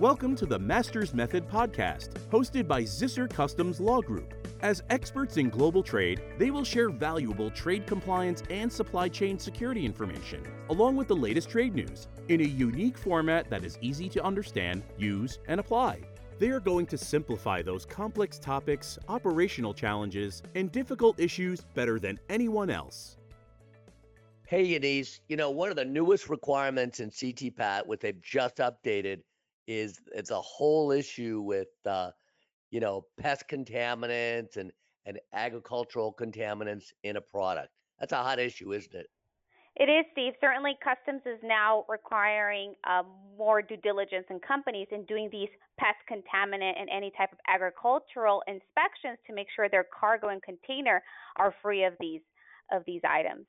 Welcome 0.00 0.34
to 0.36 0.46
the 0.46 0.58
Masters 0.58 1.14
Method 1.14 1.48
podcast, 1.48 2.14
hosted 2.28 2.66
by 2.66 2.82
Zisser 2.82 3.30
Customs 3.30 3.78
Law 3.78 4.00
Group. 4.00 4.34
As 4.60 4.82
experts 4.90 5.36
in 5.36 5.48
global 5.48 5.84
trade, 5.84 6.20
they 6.36 6.50
will 6.50 6.64
share 6.64 6.90
valuable 6.90 7.48
trade 7.48 7.86
compliance 7.86 8.42
and 8.50 8.72
supply 8.72 9.08
chain 9.08 9.38
security 9.38 9.86
information, 9.86 10.42
along 10.68 10.96
with 10.96 11.06
the 11.06 11.14
latest 11.14 11.48
trade 11.48 11.76
news, 11.76 12.08
in 12.26 12.40
a 12.40 12.44
unique 12.44 12.98
format 12.98 13.48
that 13.50 13.62
is 13.62 13.78
easy 13.82 14.08
to 14.08 14.24
understand, 14.24 14.82
use, 14.98 15.38
and 15.46 15.60
apply. 15.60 16.00
They 16.40 16.48
are 16.48 16.58
going 16.58 16.86
to 16.86 16.98
simplify 16.98 17.62
those 17.62 17.86
complex 17.86 18.40
topics, 18.40 18.98
operational 19.08 19.72
challenges, 19.72 20.42
and 20.56 20.72
difficult 20.72 21.20
issues 21.20 21.60
better 21.72 22.00
than 22.00 22.18
anyone 22.28 22.68
else. 22.68 23.16
Hey, 24.48 24.76
Yanis, 24.76 25.20
you 25.28 25.36
know, 25.36 25.52
one 25.52 25.70
of 25.70 25.76
the 25.76 25.84
newest 25.84 26.28
requirements 26.28 26.98
in 26.98 27.10
CTPAT, 27.10 27.86
which 27.86 28.00
they've 28.00 28.20
just 28.20 28.56
updated, 28.56 29.20
is 29.66 30.00
it's 30.14 30.30
a 30.30 30.40
whole 30.40 30.90
issue 30.90 31.40
with, 31.40 31.68
uh, 31.86 32.10
you 32.70 32.80
know, 32.80 33.06
pest 33.18 33.44
contaminants 33.48 34.56
and, 34.56 34.72
and 35.06 35.18
agricultural 35.32 36.12
contaminants 36.12 36.92
in 37.02 37.16
a 37.16 37.20
product. 37.20 37.70
That's 37.98 38.12
a 38.12 38.22
hot 38.22 38.38
issue, 38.38 38.72
isn't 38.72 38.94
it? 38.94 39.08
It 39.76 39.90
is, 39.90 40.04
Steve. 40.12 40.34
Certainly, 40.40 40.78
customs 40.82 41.22
is 41.26 41.40
now 41.42 41.84
requiring 41.88 42.74
um, 42.88 43.06
more 43.36 43.60
due 43.60 43.76
diligence 43.76 44.26
in 44.30 44.38
companies 44.38 44.86
in 44.92 45.04
doing 45.04 45.28
these 45.32 45.48
pest 45.78 45.98
contaminant 46.08 46.74
and 46.78 46.88
any 46.94 47.10
type 47.18 47.32
of 47.32 47.38
agricultural 47.48 48.42
inspections 48.46 49.18
to 49.26 49.34
make 49.34 49.48
sure 49.54 49.68
their 49.68 49.86
cargo 49.98 50.28
and 50.28 50.40
container 50.42 51.02
are 51.36 51.52
free 51.60 51.84
of 51.84 51.94
these 51.98 52.20
of 52.70 52.82
these 52.86 53.00
items. 53.08 53.46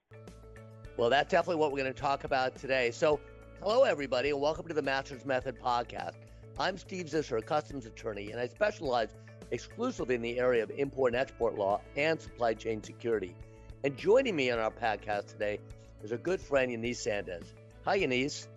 Well, 0.97 1.09
that's 1.09 1.29
definitely 1.29 1.59
what 1.59 1.71
we're 1.71 1.79
going 1.79 1.93
to 1.93 2.01
talk 2.01 2.23
about 2.23 2.55
today. 2.55 2.90
So, 2.90 3.20
hello 3.61 3.84
everybody, 3.84 4.29
and 4.29 4.39
welcome 4.39 4.67
to 4.67 4.73
the 4.73 4.81
Masters 4.81 5.25
Method 5.25 5.59
podcast. 5.59 6.15
I'm 6.59 6.77
Steve 6.77 7.05
Zisser, 7.05 7.39
a 7.39 7.41
customs 7.41 7.85
attorney, 7.85 8.31
and 8.31 8.39
I 8.39 8.47
specialize 8.47 9.09
exclusively 9.51 10.15
in 10.15 10.21
the 10.21 10.39
area 10.39 10.63
of 10.63 10.71
import 10.71 11.13
and 11.13 11.21
export 11.21 11.57
law 11.57 11.81
and 11.95 12.20
supply 12.20 12.53
chain 12.53 12.84
security. 12.84 13.35
And 13.84 13.97
joining 13.97 14.35
me 14.35 14.51
on 14.51 14.59
our 14.59 14.71
podcast 14.71 15.27
today 15.27 15.59
is 16.03 16.12
a 16.12 16.17
good 16.17 16.39
friend 16.39 16.71
Yanis 16.71 16.97
Sandez. 16.97 17.45
Hi, 17.85 17.99
Yanis. 17.99 18.47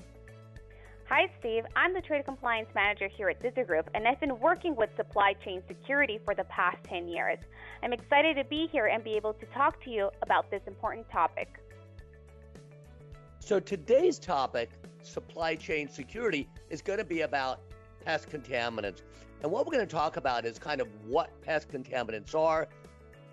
Hi, 1.09 1.31
Steve. 1.41 1.65
I'm 1.75 1.95
the 1.95 2.03
Trade 2.03 2.27
Compliance 2.27 2.69
Manager 2.75 3.09
here 3.09 3.31
at 3.31 3.43
Zisser 3.43 3.67
Group, 3.67 3.89
and 3.95 4.07
I've 4.07 4.21
been 4.21 4.39
working 4.41 4.77
with 4.77 4.91
supply 4.97 5.33
chain 5.45 5.63
security 5.67 6.21
for 6.23 6.35
the 6.35 6.45
past 6.45 6.85
10 6.85 7.09
years. 7.09 7.39
I'm 7.83 7.95
excited 7.95 8.37
to 8.37 8.45
be 8.45 8.69
here 8.71 8.87
and 8.87 9.03
be 9.03 9.17
able 9.17 9.33
to 9.35 9.47
talk 9.47 9.83
to 9.85 9.91
you 9.91 10.11
about 10.21 10.51
this 10.51 10.61
important 10.67 11.09
topic. 11.11 11.49
So, 13.41 13.59
today's 13.59 14.19
topic, 14.19 14.69
supply 15.03 15.55
chain 15.55 15.89
security, 15.89 16.49
is 16.71 16.83
going 16.83 16.99
to 16.99 17.05
be 17.05 17.23
about 17.23 17.61
pest 18.05 18.31
contaminants. 18.31 19.03
And 19.43 19.51
what 19.51 19.67
we're 19.67 19.73
going 19.73 19.87
to 19.87 19.95
talk 19.95 20.17
about 20.17 20.45
is 20.45 20.59
kind 20.59 20.81
of 20.81 20.89
what 21.07 21.31
pest 21.43 21.69
contaminants 21.71 22.35
are, 22.35 22.69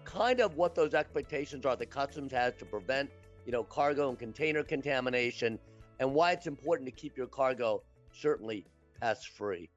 kind 0.04 0.40
of 0.40 0.56
what 0.56 0.76
those 0.76 0.94
expectations 0.94 1.66
are 1.66 1.76
that 1.76 1.90
customs 1.90 2.32
has 2.32 2.54
to 2.60 2.66
prevent 2.66 3.10
you 3.46 3.52
know, 3.52 3.64
cargo 3.64 4.10
and 4.10 4.20
container 4.20 4.64
contamination, 4.64 5.60
and 6.00 6.14
why 6.14 6.32
it's 6.32 6.48
important 6.48 6.88
to 6.88 6.92
keep 6.92 7.16
your 7.16 7.28
cargo 7.28 7.82
certainly 8.12 8.66
pest 9.00 9.30
free. 9.30 9.70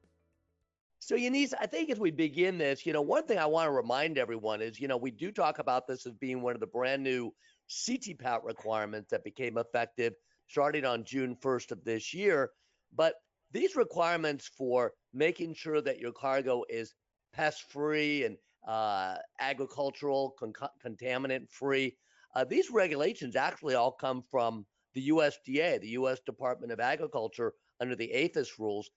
So, 0.99 1.15
Yanis, 1.15 1.53
I 1.59 1.65
think 1.65 1.89
as 1.89 1.99
we 1.99 2.11
begin 2.11 2.57
this, 2.57 2.85
you 2.85 2.91
know, 2.91 3.01
one 3.01 3.25
thing 3.25 3.37
I 3.37 3.45
want 3.45 3.67
to 3.67 3.71
remind 3.71 4.17
everyone 4.17 4.61
is, 4.61 4.79
you 4.79 4.87
know, 4.87 4.97
we 4.97 5.11
do 5.11 5.31
talk 5.31 5.59
about 5.59 5.87
this 5.87 6.05
as 6.05 6.13
being 6.13 6.41
one 6.41 6.55
of 6.55 6.59
the 6.59 6.67
brand 6.67 7.03
new 7.03 7.33
CTPAT 7.69 8.43
requirements 8.43 9.11
that 9.11 9.23
became 9.23 9.57
effective 9.57 10.13
starting 10.49 10.85
on 10.85 11.05
June 11.05 11.35
1st 11.41 11.71
of 11.71 11.83
this 11.83 12.13
year. 12.13 12.51
But 12.93 13.15
these 13.51 13.75
requirements 13.75 14.49
for 14.57 14.93
making 15.13 15.53
sure 15.53 15.81
that 15.81 15.99
your 15.99 16.11
cargo 16.11 16.63
is 16.69 16.93
pest 17.33 17.71
free 17.71 18.25
and 18.25 18.37
uh, 18.67 19.15
agricultural, 19.39 20.35
con- 20.37 20.53
contaminant 20.85 21.49
free 21.49 21.95
uh, 22.35 22.43
these 22.43 22.69
regulations 22.69 23.35
actually 23.35 23.75
all 23.75 23.91
come 23.91 24.23
from 24.29 24.65
the 24.93 25.09
USDA, 25.09 25.81
the 25.81 25.89
U.S. 25.89 26.19
Department 26.25 26.71
of 26.71 26.79
Agriculture, 26.79 27.53
under 27.79 27.95
the 27.95 28.11
APHIS 28.13 28.59
rules. 28.59 28.89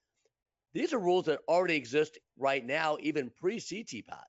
These 0.75 0.93
are 0.93 0.99
rules 0.99 1.27
that 1.27 1.41
already 1.49 1.77
exist 1.77 2.19
right 2.39 2.65
now, 2.65 2.97
even 3.01 3.31
pre 3.41 3.59
CTPAT. 3.59 4.25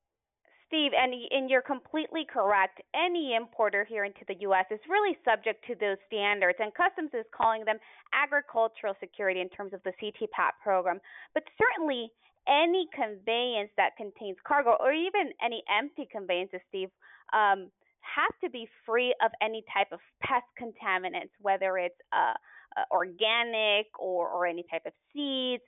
Steve, 0.73 0.89
and, 0.97 1.13
and 1.29 1.51
you're 1.51 1.61
completely 1.61 2.25
correct. 2.25 2.81
Any 2.97 3.35
importer 3.35 3.85
here 3.85 4.05
into 4.05 4.25
the 4.27 4.33
U.S. 4.49 4.65
is 4.71 4.79
really 4.89 5.15
subject 5.23 5.63
to 5.67 5.75
those 5.77 5.97
standards, 6.07 6.57
and 6.59 6.73
Customs 6.73 7.11
is 7.13 7.25
calling 7.29 7.63
them 7.63 7.77
agricultural 8.09 8.95
security 8.99 9.39
in 9.39 9.49
terms 9.49 9.73
of 9.73 9.81
the 9.85 9.93
CTPAT 10.01 10.57
program. 10.63 10.97
But 11.35 11.43
certainly, 11.61 12.09
any 12.49 12.87
conveyance 12.89 13.69
that 13.77 13.93
contains 13.97 14.37
cargo, 14.47 14.75
or 14.79 14.91
even 14.91 15.29
any 15.45 15.61
empty 15.69 16.09
conveyances, 16.11 16.61
Steve, 16.69 16.89
um, 17.33 17.69
have 18.01 18.33
to 18.43 18.49
be 18.49 18.67
free 18.83 19.13
of 19.23 19.29
any 19.43 19.63
type 19.71 19.91
of 19.91 19.99
pest 20.25 20.49
contaminants, 20.57 21.37
whether 21.39 21.77
it's 21.77 22.01
uh, 22.11 22.33
uh, 22.77 22.83
organic 22.91 23.87
or, 23.99 24.27
or 24.27 24.47
any 24.47 24.65
type 24.71 24.87
of 24.87 24.93
seeds. 25.13 25.61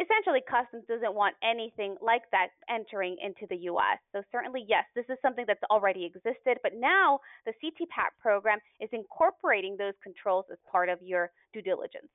Essentially, 0.00 0.40
customs 0.48 0.84
doesn't 0.88 1.14
want 1.14 1.34
anything 1.42 1.96
like 2.00 2.22
that 2.30 2.48
entering 2.68 3.16
into 3.22 3.46
the 3.48 3.56
U.S. 3.64 3.98
So 4.12 4.22
certainly, 4.30 4.64
yes, 4.68 4.84
this 4.94 5.04
is 5.08 5.18
something 5.22 5.44
that's 5.46 5.62
already 5.70 6.04
existed, 6.04 6.58
but 6.62 6.72
now 6.76 7.18
the 7.46 7.52
CTPAT 7.52 8.10
program 8.20 8.58
is 8.80 8.88
incorporating 8.92 9.76
those 9.76 9.94
controls 10.02 10.44
as 10.52 10.58
part 10.70 10.88
of 10.88 10.98
your 11.02 11.30
due 11.52 11.62
diligence. 11.62 12.08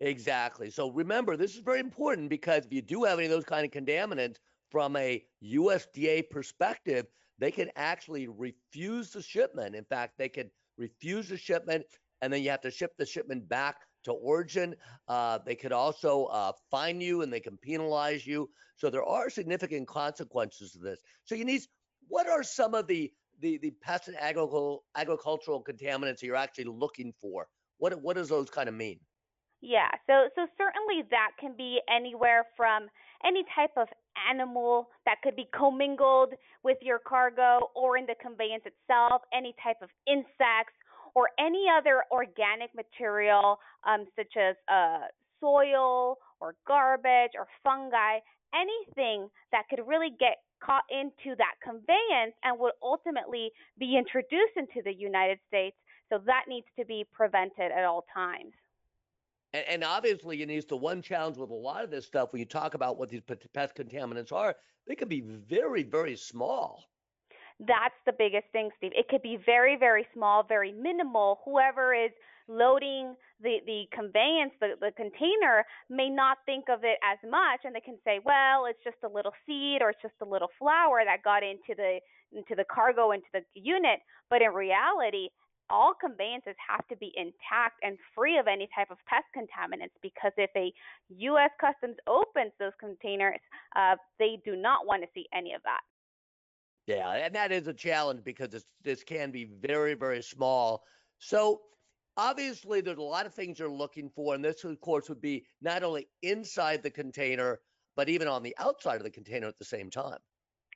Exactly. 0.00 0.70
So 0.70 0.90
remember, 0.90 1.36
this 1.36 1.54
is 1.54 1.60
very 1.60 1.80
important 1.80 2.28
because 2.28 2.64
if 2.64 2.72
you 2.72 2.82
do 2.82 3.04
have 3.04 3.18
any 3.18 3.26
of 3.26 3.32
those 3.32 3.44
kind 3.44 3.64
of 3.64 3.72
contaminants 3.72 4.36
from 4.70 4.94
a 4.96 5.24
USDA 5.42 6.30
perspective, 6.30 7.06
they 7.38 7.50
can 7.50 7.70
actually 7.76 8.28
refuse 8.28 9.10
the 9.10 9.22
shipment. 9.22 9.74
In 9.74 9.84
fact, 9.84 10.14
they 10.18 10.28
can 10.28 10.50
refuse 10.76 11.28
the 11.28 11.36
shipment 11.36 11.84
and 12.20 12.32
then 12.32 12.42
you 12.42 12.50
have 12.50 12.60
to 12.60 12.70
ship 12.70 12.92
the 12.98 13.06
shipment 13.06 13.48
back 13.48 13.76
to 14.04 14.12
origin. 14.12 14.74
Uh, 15.08 15.38
they 15.44 15.54
could 15.54 15.72
also 15.72 16.24
uh, 16.26 16.52
fine 16.70 17.00
you 17.00 17.22
and 17.22 17.32
they 17.32 17.40
can 17.40 17.56
penalize 17.58 18.26
you. 18.26 18.48
So 18.76 18.90
there 18.90 19.04
are 19.04 19.28
significant 19.28 19.88
consequences 19.88 20.72
to 20.72 20.78
this. 20.78 20.98
So 21.24 21.34
you 21.34 21.44
need 21.44 21.62
what 22.08 22.28
are 22.28 22.42
some 22.42 22.74
of 22.74 22.86
the 22.86 23.12
the, 23.40 23.58
the 23.58 23.70
pest 23.82 24.08
and 24.08 24.16
agricultural 24.16 24.84
agricultural 24.96 25.62
contaminants 25.62 26.22
you're 26.22 26.36
actually 26.36 26.64
looking 26.64 27.12
for? 27.20 27.48
What 27.78 28.00
what 28.02 28.16
does 28.16 28.28
those 28.28 28.50
kind 28.50 28.68
of 28.68 28.74
mean? 28.74 28.98
Yeah, 29.60 29.90
so 30.06 30.28
so 30.36 30.46
certainly 30.56 31.02
that 31.10 31.30
can 31.40 31.54
be 31.56 31.80
anywhere 31.90 32.46
from 32.56 32.86
any 33.24 33.44
type 33.54 33.70
of 33.76 33.88
animal 34.30 34.88
that 35.04 35.16
could 35.22 35.34
be 35.34 35.48
commingled 35.54 36.34
with 36.62 36.78
your 36.80 37.00
cargo 37.00 37.70
or 37.74 37.96
in 37.96 38.06
the 38.06 38.14
conveyance 38.22 38.62
itself, 38.64 39.22
any 39.32 39.54
type 39.62 39.78
of 39.82 39.90
insects 40.06 40.78
or 41.18 41.30
any 41.36 41.66
other 41.66 42.04
organic 42.12 42.72
material 42.76 43.58
um, 43.82 44.06
such 44.14 44.36
as 44.38 44.54
uh, 44.70 45.10
soil 45.40 46.16
or 46.40 46.54
garbage 46.64 47.32
or 47.36 47.48
fungi, 47.64 48.22
anything 48.54 49.28
that 49.50 49.64
could 49.68 49.82
really 49.84 50.10
get 50.20 50.36
caught 50.64 50.84
into 50.88 51.34
that 51.36 51.54
conveyance 51.60 52.34
and 52.44 52.56
would 52.60 52.74
ultimately 52.84 53.50
be 53.80 53.96
introduced 53.98 54.54
into 54.56 54.80
the 54.84 54.94
United 54.94 55.40
States. 55.48 55.76
So 56.08 56.20
that 56.24 56.44
needs 56.48 56.66
to 56.78 56.84
be 56.84 57.04
prevented 57.12 57.72
at 57.76 57.84
all 57.84 58.04
times. 58.14 58.52
And, 59.52 59.64
and 59.68 59.84
obviously, 59.84 60.38
Yanis, 60.38 60.68
the 60.68 60.76
one 60.76 61.02
challenge 61.02 61.36
with 61.36 61.50
a 61.50 61.54
lot 61.54 61.82
of 61.82 61.90
this 61.90 62.06
stuff, 62.06 62.32
when 62.32 62.38
you 62.38 62.46
talk 62.46 62.74
about 62.74 62.96
what 62.96 63.08
these 63.08 63.22
pest 63.52 63.74
contaminants 63.74 64.32
are, 64.32 64.54
they 64.86 64.94
can 64.94 65.08
be 65.08 65.22
very, 65.22 65.82
very 65.82 66.14
small. 66.14 66.84
That's 67.60 67.94
the 68.06 68.12
biggest 68.16 68.46
thing, 68.52 68.70
Steve. 68.76 68.92
It 68.94 69.08
could 69.08 69.22
be 69.22 69.38
very, 69.44 69.76
very 69.76 70.06
small, 70.14 70.44
very 70.44 70.72
minimal. 70.72 71.40
Whoever 71.44 71.92
is 71.92 72.12
loading 72.46 73.14
the, 73.42 73.58
the 73.66 73.84
conveyance, 73.92 74.52
the, 74.60 74.74
the 74.80 74.92
container, 74.96 75.64
may 75.90 76.08
not 76.08 76.38
think 76.46 76.66
of 76.70 76.84
it 76.84 76.98
as 77.02 77.18
much, 77.28 77.60
and 77.64 77.74
they 77.74 77.80
can 77.80 77.98
say, 78.04 78.20
well, 78.24 78.66
it's 78.66 78.82
just 78.84 78.96
a 79.04 79.08
little 79.08 79.32
seed 79.44 79.82
or 79.82 79.90
it's 79.90 80.02
just 80.02 80.14
a 80.22 80.24
little 80.24 80.48
flower 80.58 81.02
that 81.04 81.22
got 81.22 81.42
into 81.42 81.74
the 81.76 81.98
into 82.30 82.54
the 82.54 82.64
cargo 82.64 83.12
into 83.12 83.26
the 83.32 83.40
unit. 83.54 84.00
But 84.28 84.42
in 84.42 84.52
reality, 84.52 85.28
all 85.70 85.94
conveyances 85.94 86.54
have 86.60 86.86
to 86.88 86.96
be 86.96 87.12
intact 87.16 87.80
and 87.82 87.98
free 88.14 88.38
of 88.38 88.46
any 88.46 88.68
type 88.74 88.90
of 88.90 88.98
pest 89.06 89.26
contaminants 89.36 89.96
because 90.02 90.32
if 90.36 90.50
a 90.56 90.72
U.S. 91.08 91.50
Customs 91.60 91.96
opens 92.06 92.52
those 92.58 92.72
containers, 92.78 93.40
uh, 93.76 93.96
they 94.18 94.38
do 94.44 94.56
not 94.56 94.86
want 94.86 95.02
to 95.02 95.08
see 95.14 95.26
any 95.32 95.54
of 95.54 95.62
that. 95.64 95.80
Yeah, 96.88 97.10
and 97.10 97.34
that 97.34 97.52
is 97.52 97.66
a 97.66 97.74
challenge 97.74 98.24
because 98.24 98.64
this, 98.82 99.04
can 99.04 99.30
be 99.30 99.44
very, 99.44 99.92
very 99.92 100.22
small. 100.22 100.82
So 101.18 101.60
obviously, 102.16 102.80
there's 102.80 102.96
a 102.96 103.02
lot 103.02 103.26
of 103.26 103.34
things 103.34 103.58
you're 103.58 103.68
looking 103.68 104.08
for, 104.08 104.34
and 104.34 104.42
this, 104.42 104.64
of 104.64 104.80
course, 104.80 105.10
would 105.10 105.20
be 105.20 105.44
not 105.60 105.82
only 105.82 106.08
inside 106.22 106.82
the 106.82 106.90
container, 106.90 107.60
but 107.94 108.08
even 108.08 108.26
on 108.26 108.42
the 108.42 108.56
outside 108.58 108.96
of 108.96 109.02
the 109.02 109.10
container 109.10 109.46
at 109.46 109.58
the 109.58 109.66
same 109.66 109.90
time. 109.90 110.16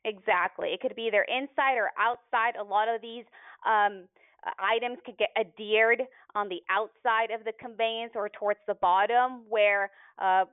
Exactly. 0.05 0.69
It 0.75 0.81
could 0.81 0.95
be 0.95 1.07
either 1.07 1.25
inside 1.29 1.79
or 1.79 1.91
outside. 1.99 2.57
A 2.61 2.63
lot 2.63 2.89
of 2.89 3.01
these 3.01 3.25
um, 3.65 4.07
items 4.59 4.99
could 5.07 5.17
get 5.17 5.31
adhered 5.41 6.03
on 6.35 6.51
the 6.51 6.61
outside 6.69 7.31
of 7.31 7.45
the 7.45 7.53
conveyance 7.59 8.13
or 8.15 8.29
towards 8.29 8.61
the 8.67 8.75
bottom 8.75 9.45
where 9.49 9.91
uh, 10.21 10.45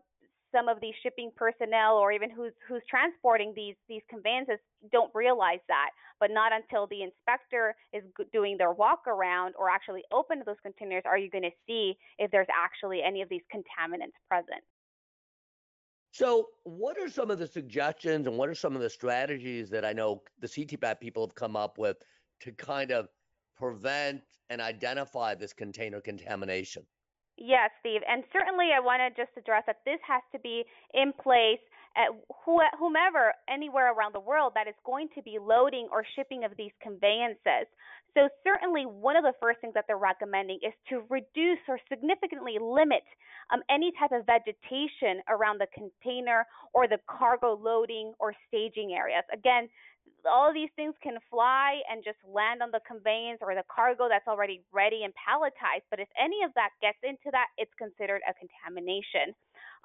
some 0.51 0.67
of 0.67 0.79
these 0.81 0.93
shipping 1.03 1.31
personnel 1.35 1.95
or 1.95 2.11
even 2.11 2.29
who's 2.29 2.53
who's 2.67 2.81
transporting 2.89 3.53
these 3.55 3.75
these 3.87 4.01
conveyances 4.09 4.57
don't 4.91 5.11
realize 5.13 5.59
that 5.67 5.89
but 6.19 6.31
not 6.31 6.51
until 6.51 6.87
the 6.87 7.03
inspector 7.03 7.75
is 7.93 8.03
doing 8.33 8.57
their 8.57 8.71
walk 8.71 9.07
around 9.07 9.53
or 9.57 9.69
actually 9.69 10.03
open 10.11 10.41
those 10.45 10.55
containers 10.63 11.03
are 11.05 11.17
you 11.17 11.29
going 11.29 11.43
to 11.43 11.51
see 11.67 11.97
if 12.17 12.29
there's 12.31 12.47
actually 12.53 13.01
any 13.05 13.21
of 13.21 13.29
these 13.29 13.41
contaminants 13.53 14.17
present. 14.27 14.63
So 16.11 16.47
what 16.63 16.97
are 16.97 17.09
some 17.09 17.29
of 17.29 17.39
the 17.39 17.47
suggestions 17.47 18.27
and 18.27 18.37
what 18.37 18.49
are 18.49 18.55
some 18.55 18.75
of 18.75 18.81
the 18.81 18.89
strategies 18.89 19.69
that 19.69 19.85
i 19.85 19.93
know 19.93 20.23
the 20.39 20.47
ctpat 20.47 20.99
people 20.99 21.25
have 21.25 21.35
come 21.35 21.55
up 21.55 21.77
with 21.77 21.97
to 22.41 22.51
kind 22.53 22.91
of 22.91 23.07
prevent 23.55 24.21
and 24.49 24.59
identify 24.61 25.35
this 25.35 25.53
container 25.53 26.01
contamination 26.01 26.83
Yes, 27.39 27.71
Steve. 27.79 28.01
And 28.07 28.23
certainly 28.33 28.75
I 28.75 28.81
want 28.83 28.99
to 28.99 29.09
just 29.15 29.31
address 29.37 29.63
that 29.65 29.79
this 29.85 29.99
has 30.05 30.21
to 30.33 30.39
be 30.39 30.65
in 30.93 31.13
place 31.13 31.63
at 31.95 32.11
whomever, 32.77 33.33
anywhere 33.49 33.93
around 33.93 34.13
the 34.13 34.19
world 34.19 34.53
that 34.55 34.67
is 34.67 34.75
going 34.85 35.07
to 35.15 35.23
be 35.23 35.39
loading 35.39 35.87
or 35.91 36.03
shipping 36.15 36.43
of 36.43 36.51
these 36.57 36.71
conveyances. 36.83 37.65
So, 38.13 38.27
certainly, 38.43 38.83
one 38.83 39.15
of 39.15 39.23
the 39.23 39.33
first 39.39 39.61
things 39.61 39.73
that 39.73 39.85
they're 39.87 39.97
recommending 39.97 40.59
is 40.61 40.73
to 40.89 41.01
reduce 41.09 41.59
or 41.67 41.79
significantly 41.89 42.57
limit 42.59 43.03
um, 43.51 43.61
any 43.69 43.91
type 43.99 44.11
of 44.11 44.25
vegetation 44.25 45.21
around 45.29 45.61
the 45.61 45.67
container 45.73 46.45
or 46.73 46.87
the 46.87 46.99
cargo 47.07 47.53
loading 47.53 48.13
or 48.19 48.33
staging 48.47 48.93
areas. 48.93 49.23
Again, 49.33 49.69
all 50.29 50.53
these 50.53 50.69
things 50.75 50.93
can 51.01 51.17
fly 51.29 51.79
and 51.89 52.03
just 52.03 52.17
land 52.25 52.61
on 52.61 52.71
the 52.71 52.81
conveyance 52.87 53.39
or 53.41 53.55
the 53.55 53.63
cargo 53.73 54.07
that's 54.09 54.27
already 54.27 54.61
ready 54.71 55.03
and 55.03 55.13
palletized. 55.15 55.87
But 55.89 55.99
if 55.99 56.09
any 56.19 56.43
of 56.45 56.51
that 56.55 56.69
gets 56.81 56.99
into 57.03 57.31
that, 57.31 57.47
it's 57.57 57.73
considered 57.77 58.21
a 58.27 58.33
contamination. 58.33 59.35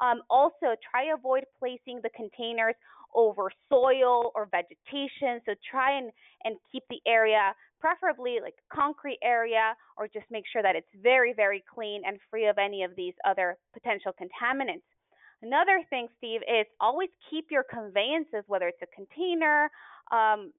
Um, 0.01 0.23
also, 0.29 0.75
try 0.83 1.13
avoid 1.15 1.45
placing 1.59 2.01
the 2.03 2.11
containers 2.11 2.75
over 3.15 3.51
soil 3.71 4.33
or 4.35 4.49
vegetation. 4.51 5.41
So 5.47 5.55
try 5.71 5.99
and, 5.99 6.11
and 6.45 6.57
keep 6.73 6.83
the 6.91 7.01
area 7.07 7.55
preferably 7.81 8.39
like 8.43 8.55
concrete 8.73 9.19
area 9.23 9.77
or 9.97 10.09
just 10.09 10.27
make 10.31 10.45
sure 10.51 10.63
that 10.63 10.75
it's 10.75 10.89
very, 11.03 11.33
very 11.33 11.63
clean 11.73 12.03
and 12.07 12.19
free 12.31 12.47
of 12.47 12.59
any 12.59 12.83
of 12.83 12.97
these 12.97 13.15
other 13.25 13.57
potential 13.73 14.13
contaminants. 14.13 14.83
Another 15.45 15.83
thing, 15.91 16.09
Steve, 16.17 16.41
is 16.49 16.67
always 16.81 17.11
keep 17.29 17.51
your 17.51 17.65
conveyances, 17.65 18.45
whether 18.47 18.67
it's 18.67 18.81
a 18.83 18.87
container 18.95 19.71
um, 20.11 20.53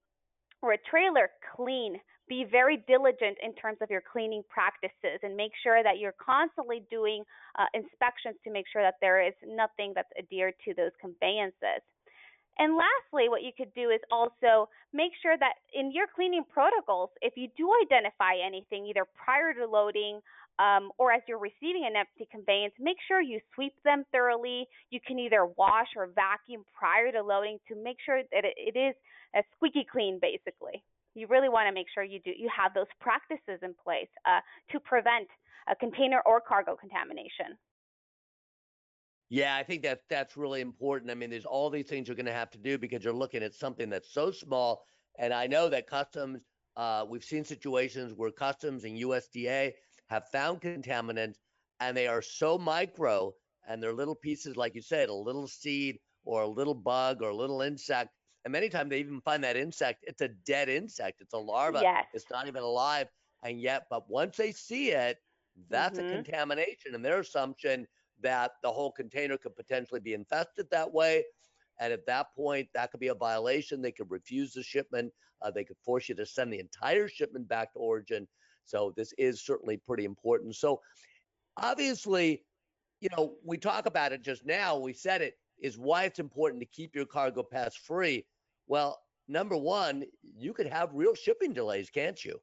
or 0.62 0.74
a 0.74 0.78
trailer, 0.90 1.30
clean. 1.56 2.00
Be 2.30 2.46
very 2.50 2.84
diligent 2.88 3.38
in 3.42 3.54
terms 3.54 3.80
of 3.82 3.90
your 3.90 4.02
cleaning 4.02 4.44
practices 4.50 5.20
and 5.24 5.36
make 5.36 5.52
sure 5.64 5.82
that 5.82 5.98
you're 5.98 6.16
constantly 6.24 6.84
doing 6.90 7.24
uh, 7.58 7.66
inspections 7.74 8.36
to 8.44 8.52
make 8.52 8.66
sure 8.72 8.82
that 8.82 8.96
there 9.02 9.26
is 9.26 9.34
nothing 9.46 9.94
that's 9.96 10.10
adhered 10.18 10.54
to 10.66 10.74
those 10.76 10.92
conveyances. 11.02 11.82
And 12.58 12.78
lastly, 12.78 13.28
what 13.28 13.44
you 13.44 13.52
could 13.56 13.74
do 13.74 13.90
is 13.90 14.00
also 14.12 14.70
make 14.94 15.12
sure 15.22 15.36
that 15.38 15.56
in 15.74 15.92
your 15.92 16.08
cleaning 16.08 16.44
protocols, 16.48 17.10
if 17.22 17.34
you 17.36 17.50
do 17.58 17.70
identify 17.84 18.40
anything, 18.40 18.86
either 18.86 19.06
prior 19.16 19.54
to 19.54 19.66
loading 19.68 20.22
um, 20.58 20.92
or 20.98 21.12
as 21.12 21.22
you're 21.28 21.40
receiving 21.40 21.84
an 21.86 21.98
empty 21.98 22.28
conveyance, 22.32 22.74
make 22.80 22.96
sure 23.08 23.22
you 23.22 23.40
sweep 23.54 23.74
them 23.84 24.06
thoroughly. 24.12 24.68
You 24.90 25.00
can 25.06 25.20
either 25.20 25.46
wash 25.58 25.90
or 25.98 26.08
vacuum 26.08 26.64
prior 26.72 27.12
to 27.12 27.22
loading 27.22 27.60
to 27.68 27.76
make 27.76 27.98
sure 28.06 28.22
that 28.32 28.46
it 28.46 28.78
is 28.78 28.96
a 29.36 29.44
squeaky 29.56 29.86
clean, 29.90 30.20
basically. 30.22 30.82
You 31.14 31.28
really 31.28 31.50
want 31.50 31.68
to 31.68 31.74
make 31.74 31.88
sure 31.94 32.04
you 32.04 32.20
do 32.20 32.32
you 32.32 32.50
have 32.56 32.74
those 32.74 32.92
practices 33.00 33.60
in 33.64 33.74
place 33.84 34.12
uh, 34.26 34.40
to 34.72 34.80
prevent 34.80 35.28
a 35.70 35.76
container 35.76 36.22
or 36.26 36.40
cargo 36.40 36.76
contamination. 36.76 37.58
Yeah, 39.30 39.56
I 39.56 39.64
think 39.64 39.82
that 39.84 40.02
that's 40.10 40.38
really 40.38 40.62
important. 40.62 41.10
I 41.10 41.16
mean, 41.16 41.30
there's 41.30 41.46
all 41.46 41.70
these 41.70 41.88
things 41.88 42.08
you're 42.08 42.16
going 42.16 42.28
to 42.28 42.34
have 42.34 42.52
to 42.52 42.58
do 42.58 42.78
because 42.78 43.04
you're 43.04 43.14
looking 43.14 43.44
at 43.44 43.56
something 43.56 43.90
that's 43.90 44.14
so 44.14 44.32
small. 44.32 44.84
And 45.18 45.34
I 45.34 45.48
know 45.48 45.70
that 45.70 45.88
customs, 45.88 46.42
uh, 46.78 47.06
we've 47.08 47.24
seen 47.24 47.44
situations 47.44 48.14
where 48.16 48.32
customs 48.32 48.84
and 48.84 48.98
USDA 48.98 49.72
have 50.10 50.28
found 50.30 50.62
contaminants 50.62 51.38
and 51.80 51.98
they 51.98 52.08
are 52.08 52.22
so 52.22 52.58
micro 52.58 53.34
and 53.68 53.82
they're 53.82 53.94
little 53.94 54.16
pieces, 54.16 54.56
like 54.56 54.76
you 54.76 54.82
said, 54.82 55.10
a 55.10 55.14
little 55.14 55.48
seed 55.48 56.00
or 56.24 56.44
a 56.44 56.48
little 56.48 56.76
bug 56.76 57.22
or 57.22 57.30
a 57.30 57.36
little 57.36 57.62
insect. 57.62 58.12
And 58.44 58.52
many 58.52 58.70
times 58.70 58.92
they 58.92 59.00
even 59.00 59.22
find 59.22 59.44
that 59.44 59.58
insect, 59.58 60.04
it's 60.08 60.22
a 60.22 60.28
dead 60.28 60.70
insect, 60.70 61.22
it's 61.22 61.34
a 61.34 61.38
larva, 61.38 61.80
yes. 61.82 62.06
it's 62.14 62.30
not 62.30 62.48
even 62.48 62.62
alive. 62.62 63.08
And 63.44 63.60
yet, 63.60 63.88
but 63.90 64.10
once 64.10 64.38
they 64.38 64.52
see 64.52 64.92
it, 64.92 65.18
that's 65.70 65.98
mm-hmm. 65.98 66.10
a 66.10 66.12
contamination. 66.12 66.94
And 66.94 67.04
their 67.04 67.20
assumption 67.20 67.88
that 68.22 68.52
the 68.64 68.72
whole 68.72 68.92
container 68.92 69.38
could 69.38 69.56
potentially 69.56 70.00
be 70.00 70.14
infested 70.14 70.68
that 70.72 70.92
way. 70.92 71.24
And 71.80 71.92
at 71.92 72.06
that 72.06 72.28
point, 72.36 72.70
that 72.74 72.92
could 72.92 73.00
be 73.00 73.10
a 73.10 73.16
violation. 73.16 73.82
They 73.82 73.92
could 73.92 74.10
refuse 74.10 74.54
the 74.54 74.64
shipment. 74.64 75.12
Uh, 75.42 75.52
they 75.52 75.64
could 75.64 75.78
force 75.84 76.08
you 76.08 76.16
to 76.16 76.26
send 76.26 76.52
the 76.52 76.60
entire 76.60 77.08
shipment 77.08 77.48
back 77.48 77.74
to 77.74 77.80
origin. 77.80 78.28
So 78.64 78.94
this 78.96 79.14
is 79.18 79.46
certainly 79.46 79.78
pretty 79.78 80.06
important. 80.06 80.56
So 80.56 80.82
obviously, 81.58 82.44
you 83.02 83.10
know, 83.16 83.36
we 83.44 83.58
talk 83.58 83.86
about 83.86 84.14
it 84.14 84.24
just 84.24 84.46
now. 84.46 84.78
We 84.78 84.94
said 84.94 85.22
it 85.22 85.38
is 85.60 85.78
why 85.78 86.06
it's 86.06 86.20
important 86.20 86.62
to 86.62 86.68
keep 86.68 86.96
your 86.96 87.06
cargo 87.06 87.44
pass 87.44 87.76
free. 87.76 88.26
Well, 88.68 89.00
number 89.28 89.58
one, 89.58 90.06
you 90.38 90.54
could 90.54 90.68
have 90.68 90.90
real 90.94 91.14
shipping 91.14 91.54
delays, 91.54 91.90
can't 91.90 92.24
you? 92.24 92.40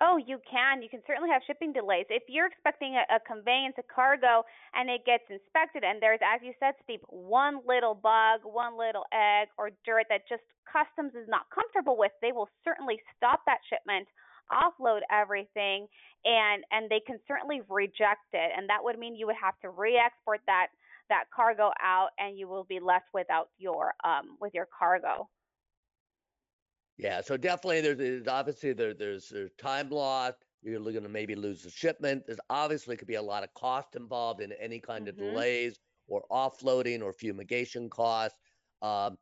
Oh, 0.00 0.16
you 0.18 0.40
can. 0.50 0.82
You 0.82 0.88
can 0.88 1.02
certainly 1.06 1.30
have 1.30 1.42
shipping 1.46 1.72
delays. 1.72 2.06
If 2.10 2.24
you're 2.26 2.46
expecting 2.46 2.98
a, 2.98 3.06
a 3.14 3.20
conveyance, 3.20 3.76
a 3.78 3.86
cargo, 3.86 4.42
and 4.74 4.90
it 4.90 5.06
gets 5.06 5.22
inspected, 5.30 5.84
and 5.84 6.02
there's, 6.02 6.18
as 6.18 6.42
you 6.42 6.52
said, 6.58 6.74
Steve, 6.82 6.98
one 7.08 7.60
little 7.66 7.94
bug, 7.94 8.42
one 8.42 8.76
little 8.76 9.04
egg, 9.14 9.48
or 9.56 9.70
dirt 9.86 10.06
that 10.10 10.26
just 10.28 10.42
customs 10.66 11.14
is 11.14 11.28
not 11.28 11.46
comfortable 11.54 11.96
with, 11.96 12.10
they 12.22 12.32
will 12.32 12.48
certainly 12.64 12.98
stop 13.16 13.40
that 13.46 13.62
shipment, 13.70 14.08
offload 14.50 15.06
everything, 15.14 15.86
and 16.24 16.64
and 16.72 16.90
they 16.90 17.00
can 17.06 17.20
certainly 17.28 17.62
reject 17.70 18.26
it. 18.34 18.50
And 18.56 18.68
that 18.68 18.82
would 18.82 18.98
mean 18.98 19.14
you 19.14 19.26
would 19.26 19.38
have 19.40 19.54
to 19.62 19.70
re-export 19.70 20.40
that 20.46 20.68
that 21.08 21.24
cargo 21.34 21.70
out, 21.80 22.10
and 22.18 22.36
you 22.36 22.48
will 22.48 22.64
be 22.64 22.80
left 22.80 23.06
without 23.14 23.50
your 23.58 23.94
um 24.02 24.36
with 24.40 24.54
your 24.54 24.66
cargo. 24.76 25.28
Yeah, 26.96 27.20
so 27.20 27.36
definitely 27.36 27.80
there's, 27.80 27.98
there's 27.98 28.28
obviously 28.28 28.72
there, 28.72 28.94
there's 28.94 29.28
there's 29.28 29.52
time 29.58 29.90
loss. 29.90 30.34
You're 30.62 30.80
going 30.80 31.02
to 31.02 31.08
maybe 31.08 31.34
lose 31.34 31.62
the 31.62 31.70
shipment. 31.70 32.24
There's 32.26 32.38
obviously 32.48 32.96
could 32.96 33.08
be 33.08 33.16
a 33.16 33.22
lot 33.22 33.42
of 33.42 33.52
cost 33.54 33.96
involved 33.96 34.40
in 34.40 34.52
any 34.52 34.80
kind 34.80 35.06
mm-hmm. 35.06 35.20
of 35.20 35.32
delays 35.32 35.78
or 36.06 36.22
offloading 36.30 37.02
or 37.02 37.12
fumigation 37.12 37.90
costs. 37.90 38.38
Um, 38.80 39.18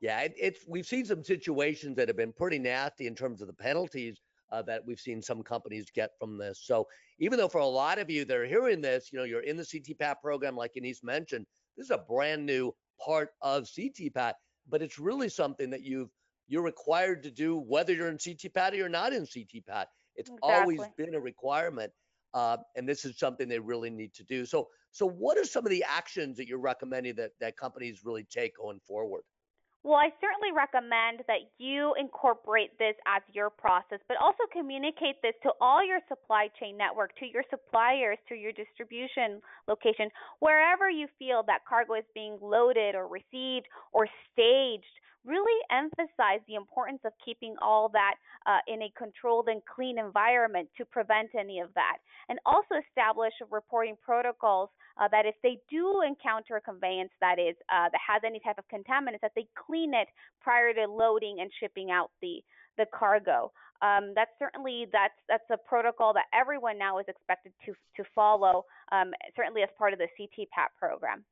yeah, 0.00 0.20
it, 0.20 0.34
it's 0.38 0.64
we've 0.68 0.86
seen 0.86 1.04
some 1.04 1.24
situations 1.24 1.96
that 1.96 2.08
have 2.08 2.16
been 2.16 2.32
pretty 2.32 2.58
nasty 2.58 3.06
in 3.06 3.14
terms 3.14 3.40
of 3.40 3.48
the 3.48 3.54
penalties 3.54 4.20
uh, 4.52 4.62
that 4.62 4.84
we've 4.84 5.00
seen 5.00 5.20
some 5.20 5.42
companies 5.42 5.86
get 5.92 6.10
from 6.18 6.38
this. 6.38 6.60
So 6.64 6.86
even 7.18 7.38
though 7.38 7.48
for 7.48 7.58
a 7.58 7.66
lot 7.66 7.98
of 7.98 8.10
you 8.10 8.24
that 8.24 8.36
are 8.36 8.46
hearing 8.46 8.80
this, 8.80 9.10
you 9.12 9.18
know, 9.18 9.24
you're 9.24 9.40
in 9.40 9.56
the 9.56 9.62
CTPAT 9.62 10.16
program, 10.22 10.56
like 10.56 10.72
Yanis 10.74 11.02
mentioned, 11.02 11.46
this 11.76 11.86
is 11.86 11.90
a 11.90 12.04
brand 12.08 12.46
new 12.46 12.72
part 13.04 13.30
of 13.42 13.64
CTPAT, 13.64 14.34
but 14.68 14.82
it's 14.82 14.98
really 14.98 15.28
something 15.28 15.70
that 15.70 15.82
you've 15.82 16.10
you're 16.48 16.62
required 16.62 17.22
to 17.22 17.30
do 17.30 17.56
whether 17.58 17.92
you're 17.92 18.08
in 18.08 18.16
CTPAT 18.16 18.72
or 18.72 18.76
you're 18.76 18.88
not 18.88 19.12
in 19.12 19.24
CTPAT. 19.24 19.86
It's 20.16 20.30
exactly. 20.30 20.54
always 20.78 20.80
been 20.96 21.14
a 21.14 21.20
requirement, 21.20 21.92
uh, 22.34 22.56
and 22.74 22.88
this 22.88 23.04
is 23.04 23.18
something 23.18 23.48
they 23.48 23.60
really 23.60 23.90
need 23.90 24.14
to 24.14 24.24
do. 24.24 24.44
So, 24.44 24.68
so 24.90 25.06
what 25.06 25.38
are 25.38 25.44
some 25.44 25.64
of 25.64 25.70
the 25.70 25.84
actions 25.84 26.36
that 26.38 26.48
you're 26.48 26.58
recommending 26.58 27.14
that 27.16 27.32
that 27.40 27.56
companies 27.56 28.00
really 28.04 28.24
take 28.24 28.56
going 28.56 28.80
forward? 28.86 29.22
Well, 29.84 29.96
I 29.96 30.10
certainly 30.20 30.50
recommend 30.52 31.22
that 31.28 31.48
you 31.58 31.94
incorporate 31.98 32.76
this 32.78 32.94
as 33.06 33.22
your 33.32 33.48
process, 33.48 34.00
but 34.08 34.16
also 34.20 34.42
communicate 34.52 35.22
this 35.22 35.34
to 35.44 35.52
all 35.60 35.86
your 35.86 36.00
supply 36.08 36.48
chain 36.58 36.76
network, 36.76 37.14
to 37.20 37.26
your 37.26 37.44
suppliers, 37.48 38.18
to 38.28 38.34
your 38.34 38.50
distribution 38.52 39.40
location, 39.68 40.10
wherever 40.40 40.90
you 40.90 41.06
feel 41.16 41.44
that 41.46 41.60
cargo 41.68 41.94
is 41.94 42.04
being 42.12 42.38
loaded 42.42 42.96
or 42.96 43.06
received 43.06 43.66
or 43.92 44.08
staged 44.32 44.84
really 45.24 45.60
emphasize 45.70 46.40
the 46.46 46.54
importance 46.54 47.00
of 47.04 47.12
keeping 47.24 47.54
all 47.60 47.88
that 47.90 48.14
uh, 48.46 48.58
in 48.66 48.82
a 48.82 48.92
controlled 48.96 49.48
and 49.48 49.62
clean 49.64 49.98
environment 49.98 50.68
to 50.76 50.84
prevent 50.84 51.30
any 51.38 51.60
of 51.60 51.68
that. 51.74 51.98
And 52.28 52.38
also 52.46 52.76
establish 52.88 53.32
reporting 53.50 53.96
protocols 54.04 54.70
uh, 55.00 55.08
that 55.08 55.26
if 55.26 55.34
they 55.42 55.58
do 55.70 56.02
encounter 56.06 56.56
a 56.56 56.60
conveyance 56.60 57.10
that 57.20 57.38
is 57.38 57.56
uh, 57.72 57.88
that 57.90 58.00
has 58.06 58.22
any 58.24 58.40
type 58.40 58.58
of 58.58 58.64
contaminants, 58.68 59.20
that 59.22 59.32
they 59.34 59.46
clean 59.54 59.94
it 59.94 60.08
prior 60.40 60.72
to 60.74 60.86
loading 60.86 61.38
and 61.40 61.50
shipping 61.60 61.90
out 61.90 62.10
the 62.20 62.42
the 62.76 62.86
cargo. 62.94 63.52
Um, 63.80 64.12
that's 64.14 64.30
certainly 64.38 64.86
that's 64.92 65.14
that's 65.28 65.48
a 65.50 65.56
protocol 65.56 66.12
that 66.14 66.26
everyone 66.34 66.78
now 66.78 66.98
is 66.98 67.06
expected 67.08 67.52
to 67.66 67.74
to 67.96 68.08
follow. 68.14 68.64
Um, 68.92 69.12
certainly 69.36 69.62
as 69.62 69.68
part 69.78 69.92
of 69.92 69.98
the 69.98 70.08
CTPAT 70.18 70.68
program. 70.78 71.24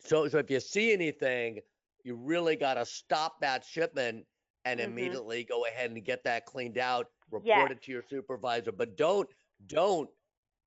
So, 0.00 0.28
so 0.28 0.38
if 0.38 0.50
you 0.50 0.60
see 0.60 0.92
anything 0.92 1.60
you 2.04 2.14
really 2.14 2.54
got 2.54 2.74
to 2.74 2.86
stop 2.86 3.40
that 3.40 3.64
shipment 3.64 4.24
and 4.64 4.78
mm-hmm. 4.78 4.90
immediately 4.90 5.44
go 5.44 5.64
ahead 5.66 5.90
and 5.90 6.04
get 6.04 6.22
that 6.24 6.46
cleaned 6.46 6.78
out, 6.78 7.06
report 7.30 7.46
yes. 7.46 7.70
it 7.70 7.82
to 7.82 7.92
your 7.92 8.04
supervisor. 8.08 8.72
But 8.72 8.96
don't, 8.96 9.28
don't, 9.66 10.08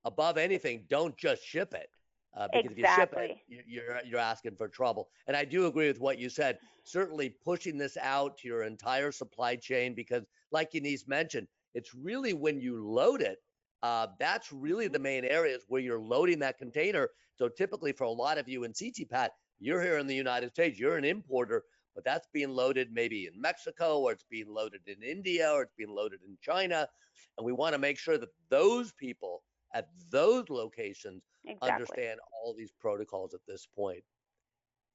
above 0.04 0.36
anything, 0.36 0.84
don't 0.90 1.16
just 1.16 1.44
ship 1.44 1.72
it. 1.74 1.88
Uh, 2.36 2.46
because 2.52 2.76
exactly. 2.76 3.24
if 3.24 3.48
you 3.48 3.56
ship 3.56 3.64
it, 3.64 3.64
you're 3.66 4.00
you're 4.04 4.20
asking 4.20 4.54
for 4.54 4.68
trouble. 4.68 5.08
And 5.26 5.36
I 5.36 5.44
do 5.44 5.66
agree 5.66 5.88
with 5.88 5.98
what 5.98 6.18
you 6.18 6.28
said. 6.28 6.58
Certainly 6.84 7.30
pushing 7.42 7.78
this 7.78 7.96
out 8.00 8.36
to 8.38 8.48
your 8.48 8.62
entire 8.64 9.10
supply 9.10 9.56
chain 9.56 9.94
because, 9.94 10.24
like 10.52 10.72
Yanis 10.72 11.08
mentioned, 11.08 11.48
it's 11.74 11.94
really 11.94 12.34
when 12.34 12.60
you 12.60 12.86
load 12.86 13.22
it. 13.22 13.38
Uh, 13.82 14.08
that's 14.20 14.52
really 14.52 14.88
the 14.88 14.98
main 14.98 15.24
areas 15.24 15.64
where 15.68 15.80
you're 15.80 16.00
loading 16.00 16.38
that 16.40 16.58
container. 16.58 17.08
So 17.34 17.48
typically, 17.48 17.92
for 17.92 18.04
a 18.04 18.10
lot 18.10 18.38
of 18.38 18.48
you 18.48 18.64
in 18.64 18.72
CTPAT, 18.72 19.30
you're 19.60 19.82
here 19.82 19.98
in 19.98 20.06
the 20.06 20.14
United 20.14 20.50
States, 20.50 20.78
you're 20.78 20.96
an 20.96 21.04
importer, 21.04 21.64
but 21.94 22.04
that's 22.04 22.28
being 22.32 22.50
loaded 22.50 22.92
maybe 22.92 23.26
in 23.26 23.40
Mexico 23.40 23.98
or 24.00 24.12
it's 24.12 24.24
being 24.30 24.48
loaded 24.48 24.80
in 24.86 25.02
India 25.02 25.50
or 25.50 25.62
it's 25.62 25.74
being 25.76 25.90
loaded 25.90 26.20
in 26.26 26.36
China. 26.40 26.88
And 27.36 27.44
we 27.44 27.52
want 27.52 27.74
to 27.74 27.78
make 27.78 27.98
sure 27.98 28.18
that 28.18 28.28
those 28.50 28.92
people 28.92 29.42
at 29.74 29.88
those 30.10 30.48
locations 30.48 31.22
exactly. 31.44 31.70
understand 31.70 32.20
all 32.32 32.54
these 32.56 32.72
protocols 32.80 33.34
at 33.34 33.40
this 33.46 33.66
point. 33.76 34.02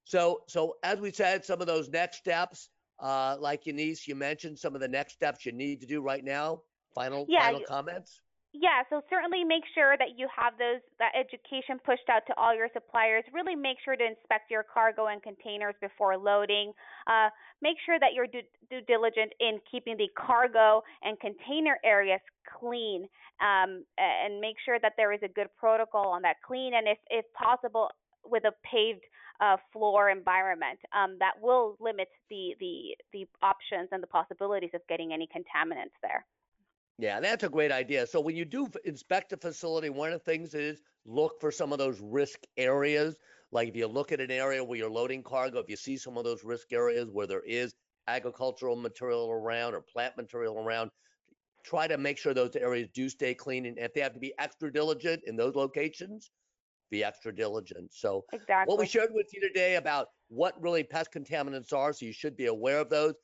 So, 0.04 0.42
so 0.48 0.76
as 0.82 1.00
we 1.00 1.10
said, 1.10 1.44
some 1.44 1.60
of 1.60 1.66
those 1.66 1.88
next 1.88 2.18
steps, 2.18 2.68
uh, 3.00 3.36
like 3.40 3.64
Yanis, 3.64 4.06
you 4.06 4.14
mentioned 4.14 4.58
some 4.58 4.74
of 4.74 4.80
the 4.80 4.88
next 4.88 5.14
steps 5.14 5.46
you 5.46 5.52
need 5.52 5.80
to 5.80 5.86
do 5.86 6.02
right 6.02 6.24
now. 6.24 6.60
Final, 6.94 7.26
yeah, 7.28 7.46
final 7.46 7.62
comments. 7.66 8.20
Yeah, 8.54 8.86
so 8.88 9.02
certainly 9.10 9.42
make 9.42 9.64
sure 9.74 9.98
that 9.98 10.14
you 10.16 10.28
have 10.30 10.54
those 10.58 10.78
that 11.00 11.10
education 11.18 11.82
pushed 11.84 12.06
out 12.08 12.22
to 12.28 12.34
all 12.38 12.54
your 12.54 12.68
suppliers. 12.72 13.24
Really 13.34 13.56
make 13.56 13.78
sure 13.84 13.96
to 13.96 14.06
inspect 14.06 14.48
your 14.48 14.62
cargo 14.62 15.08
and 15.08 15.20
containers 15.20 15.74
before 15.80 16.16
loading. 16.16 16.72
Uh, 17.08 17.30
make 17.60 17.74
sure 17.84 17.98
that 17.98 18.14
you're 18.14 18.28
due, 18.28 18.46
due 18.70 18.80
diligent 18.86 19.32
in 19.40 19.58
keeping 19.68 19.96
the 19.96 20.06
cargo 20.14 20.84
and 21.02 21.18
container 21.18 21.80
areas 21.84 22.20
clean, 22.46 23.08
um, 23.42 23.82
and 23.98 24.40
make 24.40 24.54
sure 24.64 24.78
that 24.78 24.92
there 24.96 25.12
is 25.12 25.20
a 25.24 25.28
good 25.28 25.48
protocol 25.58 26.06
on 26.10 26.22
that 26.22 26.36
clean, 26.46 26.74
and 26.74 26.86
if 26.86 26.98
if 27.10 27.24
possible, 27.34 27.90
with 28.24 28.44
a 28.44 28.52
paved 28.62 29.02
uh, 29.40 29.56
floor 29.72 30.10
environment. 30.10 30.78
Um, 30.94 31.16
that 31.18 31.34
will 31.42 31.76
limit 31.80 32.06
the 32.30 32.54
the 32.60 32.94
the 33.12 33.26
options 33.42 33.88
and 33.90 34.00
the 34.00 34.06
possibilities 34.06 34.70
of 34.74 34.80
getting 34.88 35.12
any 35.12 35.26
contaminants 35.26 35.98
there. 36.02 36.24
Yeah, 36.98 37.20
that's 37.20 37.42
a 37.42 37.48
great 37.48 37.72
idea. 37.72 38.06
So 38.06 38.20
when 38.20 38.36
you 38.36 38.44
do 38.44 38.68
inspect 38.84 39.32
a 39.32 39.36
facility, 39.36 39.90
one 39.90 40.12
of 40.12 40.20
the 40.20 40.30
things 40.30 40.54
is 40.54 40.80
look 41.04 41.40
for 41.40 41.50
some 41.50 41.72
of 41.72 41.78
those 41.78 42.00
risk 42.00 42.38
areas. 42.56 43.16
Like 43.50 43.68
if 43.68 43.76
you 43.76 43.86
look 43.86 44.12
at 44.12 44.20
an 44.20 44.30
area 44.30 44.62
where 44.62 44.78
you're 44.78 44.90
loading 44.90 45.22
cargo, 45.22 45.58
if 45.58 45.68
you 45.68 45.76
see 45.76 45.96
some 45.96 46.16
of 46.16 46.24
those 46.24 46.44
risk 46.44 46.72
areas 46.72 47.08
where 47.10 47.26
there 47.26 47.42
is 47.44 47.74
agricultural 48.06 48.76
material 48.76 49.30
around 49.30 49.74
or 49.74 49.80
plant 49.80 50.16
material 50.16 50.58
around, 50.58 50.90
try 51.64 51.88
to 51.88 51.98
make 51.98 52.18
sure 52.18 52.32
those 52.32 52.54
areas 52.56 52.88
do 52.94 53.08
stay 53.08 53.34
clean. 53.34 53.66
And 53.66 53.78
if 53.78 53.92
they 53.92 54.00
have 54.00 54.12
to 54.14 54.20
be 54.20 54.32
extra 54.38 54.72
diligent 54.72 55.22
in 55.26 55.34
those 55.34 55.54
locations, 55.56 56.30
be 56.90 57.02
extra 57.02 57.34
diligent. 57.34 57.92
So 57.92 58.24
exactly. 58.32 58.70
what 58.70 58.78
we 58.78 58.86
shared 58.86 59.10
with 59.12 59.26
you 59.32 59.40
today 59.40 59.76
about 59.76 60.08
what 60.28 60.60
really 60.62 60.84
pest 60.84 61.12
contaminants 61.12 61.72
are, 61.72 61.92
so 61.92 62.06
you 62.06 62.12
should 62.12 62.36
be 62.36 62.46
aware 62.46 62.78
of 62.78 62.88
those, 62.88 63.14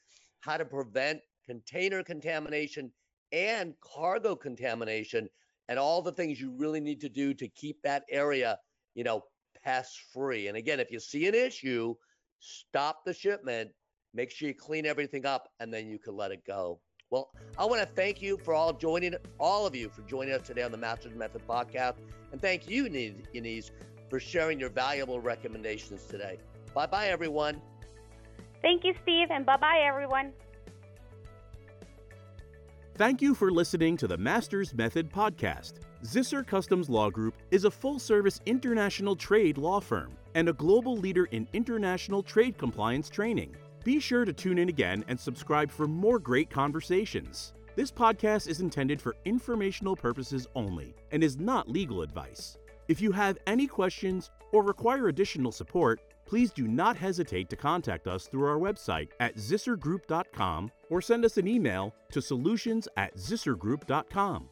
how 0.40 0.56
to 0.56 0.64
prevent 0.64 1.20
container 1.46 2.02
contamination 2.02 2.90
and 3.32 3.74
cargo 3.80 4.34
contamination 4.34 5.28
and 5.68 5.78
all 5.78 6.02
the 6.02 6.12
things 6.12 6.40
you 6.40 6.50
really 6.50 6.80
need 6.80 7.00
to 7.00 7.08
do 7.08 7.32
to 7.34 7.48
keep 7.48 7.80
that 7.82 8.04
area, 8.10 8.58
you 8.94 9.04
know, 9.04 9.22
pest 9.62 10.00
free. 10.12 10.48
And 10.48 10.56
again, 10.56 10.80
if 10.80 10.90
you 10.90 10.98
see 10.98 11.28
an 11.28 11.34
issue, 11.34 11.94
stop 12.40 13.04
the 13.04 13.14
shipment, 13.14 13.70
make 14.14 14.30
sure 14.30 14.48
you 14.48 14.54
clean 14.54 14.86
everything 14.86 15.26
up, 15.26 15.48
and 15.60 15.72
then 15.72 15.88
you 15.88 15.98
can 15.98 16.16
let 16.16 16.32
it 16.32 16.44
go. 16.44 16.80
Well, 17.10 17.30
I 17.58 17.64
want 17.64 17.80
to 17.80 17.86
thank 17.86 18.22
you 18.22 18.36
for 18.36 18.54
all 18.54 18.72
joining, 18.72 19.14
all 19.38 19.66
of 19.66 19.74
you 19.74 19.88
for 19.88 20.02
joining 20.02 20.32
us 20.32 20.42
today 20.42 20.62
on 20.62 20.70
the 20.70 20.78
Masters 20.78 21.14
Method 21.14 21.46
podcast. 21.46 21.96
And 22.32 22.40
thank 22.40 22.68
you, 22.68 22.84
Yanis, 22.84 23.70
for 24.08 24.20
sharing 24.20 24.60
your 24.60 24.70
valuable 24.70 25.20
recommendations 25.20 26.04
today. 26.04 26.38
Bye 26.72 26.86
bye, 26.86 27.08
everyone. 27.08 27.60
Thank 28.62 28.84
you, 28.84 28.94
Steve, 29.02 29.28
and 29.30 29.44
bye 29.44 29.56
bye, 29.56 29.82
everyone. 29.86 30.32
Thank 33.00 33.22
you 33.22 33.34
for 33.34 33.50
listening 33.50 33.96
to 33.96 34.06
the 34.06 34.18
Masters 34.18 34.74
Method 34.74 35.10
podcast. 35.10 35.76
Zisser 36.04 36.46
Customs 36.46 36.90
Law 36.90 37.08
Group 37.08 37.34
is 37.50 37.64
a 37.64 37.70
full 37.70 37.98
service 37.98 38.42
international 38.44 39.16
trade 39.16 39.56
law 39.56 39.80
firm 39.80 40.18
and 40.34 40.50
a 40.50 40.52
global 40.52 40.98
leader 40.98 41.24
in 41.30 41.48
international 41.54 42.22
trade 42.22 42.58
compliance 42.58 43.08
training. 43.08 43.56
Be 43.84 44.00
sure 44.00 44.26
to 44.26 44.34
tune 44.34 44.58
in 44.58 44.68
again 44.68 45.02
and 45.08 45.18
subscribe 45.18 45.70
for 45.70 45.88
more 45.88 46.18
great 46.18 46.50
conversations. 46.50 47.54
This 47.74 47.90
podcast 47.90 48.46
is 48.46 48.60
intended 48.60 49.00
for 49.00 49.16
informational 49.24 49.96
purposes 49.96 50.46
only 50.54 50.94
and 51.10 51.24
is 51.24 51.38
not 51.38 51.70
legal 51.70 52.02
advice. 52.02 52.58
If 52.86 53.00
you 53.00 53.12
have 53.12 53.38
any 53.46 53.66
questions 53.66 54.30
or 54.52 54.62
require 54.62 55.08
additional 55.08 55.52
support, 55.52 56.02
please 56.30 56.52
do 56.52 56.68
not 56.68 56.96
hesitate 56.96 57.50
to 57.50 57.56
contact 57.56 58.06
us 58.06 58.28
through 58.28 58.46
our 58.46 58.56
website 58.56 59.08
at 59.18 59.34
zissergroup.com 59.34 60.70
or 60.88 61.02
send 61.02 61.24
us 61.24 61.36
an 61.38 61.48
email 61.48 61.92
to 62.12 62.22
solutions 62.22 62.86
at 62.96 63.16
zissergroup.com. 63.16 64.48